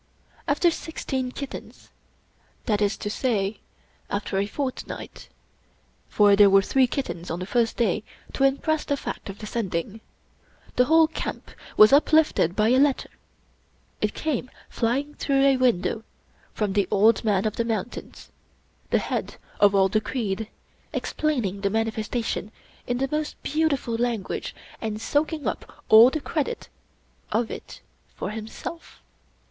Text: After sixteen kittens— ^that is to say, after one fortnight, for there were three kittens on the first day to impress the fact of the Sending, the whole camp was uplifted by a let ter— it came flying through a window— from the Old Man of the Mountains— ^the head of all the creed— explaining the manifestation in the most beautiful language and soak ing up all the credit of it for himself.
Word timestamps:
After 0.47 0.71
sixteen 0.71 1.31
kittens— 1.31 1.91
^that 2.65 2.81
is 2.81 2.97
to 2.97 3.07
say, 3.11 3.59
after 4.09 4.35
one 4.37 4.47
fortnight, 4.47 5.29
for 6.09 6.35
there 6.35 6.49
were 6.49 6.63
three 6.63 6.87
kittens 6.87 7.29
on 7.29 7.37
the 7.39 7.45
first 7.45 7.77
day 7.77 8.03
to 8.33 8.43
impress 8.43 8.83
the 8.83 8.97
fact 8.97 9.29
of 9.29 9.37
the 9.37 9.45
Sending, 9.45 10.01
the 10.75 10.85
whole 10.85 11.05
camp 11.05 11.51
was 11.77 11.93
uplifted 11.93 12.55
by 12.55 12.69
a 12.69 12.79
let 12.79 12.97
ter— 12.97 13.09
it 14.01 14.15
came 14.15 14.49
flying 14.69 15.13
through 15.13 15.45
a 15.45 15.57
window— 15.57 16.03
from 16.55 16.73
the 16.73 16.87
Old 16.89 17.23
Man 17.23 17.45
of 17.45 17.57
the 17.57 17.63
Mountains— 17.63 18.31
^the 18.91 18.97
head 18.97 19.35
of 19.59 19.75
all 19.75 19.87
the 19.87 20.01
creed— 20.01 20.47
explaining 20.93 21.61
the 21.61 21.69
manifestation 21.69 22.51
in 22.87 22.97
the 22.97 23.09
most 23.11 23.35
beautiful 23.43 23.93
language 23.93 24.55
and 24.81 24.99
soak 24.99 25.31
ing 25.33 25.45
up 25.45 25.83
all 25.89 26.09
the 26.09 26.19
credit 26.21 26.69
of 27.31 27.51
it 27.51 27.81
for 28.15 28.31
himself. 28.31 29.03